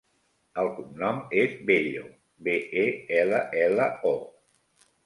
El 0.61 0.69
cognom 0.77 1.19
és 1.41 1.53
Bello: 1.71 2.09
be, 2.49 2.59
e, 2.87 2.87
ela, 3.21 3.47
ela, 3.69 3.93
o. 4.17 4.21